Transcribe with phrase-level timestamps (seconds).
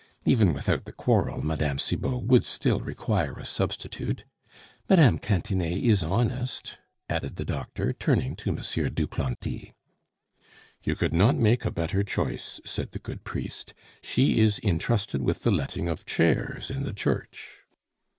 [0.25, 1.77] Even without the quarrel, Mme.
[1.77, 4.23] Cibot would still require a substitute.
[4.89, 5.17] Mme.
[5.19, 8.55] Cantinet is honest," added the doctor, turning to M.
[8.55, 9.75] Duplanty.
[10.83, 15.43] "You could not make a better choice," said the good priest; "she is intrusted with
[15.43, 17.59] the letting of chairs in the church."